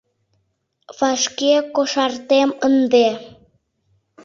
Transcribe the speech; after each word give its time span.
Вашке 0.97 1.53
кошартем 1.75 2.49
ынде... 2.67 3.07